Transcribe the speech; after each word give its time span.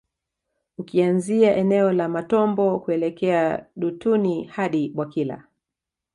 Ukianzia 0.77 1.55
eneo 1.57 1.91
la 1.91 2.09
Matombo 2.09 2.79
kuelekea 2.79 3.65
Dutuni 3.75 4.43
hadi 4.43 4.89
Bwakila 4.89 5.43